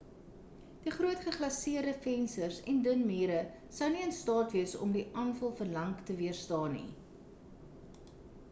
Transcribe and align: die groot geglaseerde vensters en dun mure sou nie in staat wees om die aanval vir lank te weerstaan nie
die 0.85 0.91
groot 0.93 1.19
geglaseerde 1.25 1.91
vensters 2.05 2.57
en 2.73 2.79
dun 2.87 3.03
mure 3.09 3.37
sou 3.81 3.89
nie 3.97 4.01
in 4.07 4.15
staat 4.21 4.57
wees 4.59 4.73
om 4.87 4.97
die 4.99 5.05
aanval 5.25 5.55
vir 5.61 5.71
lank 5.77 6.01
te 6.09 6.17
weerstaan 6.23 6.79
nie 6.79 8.15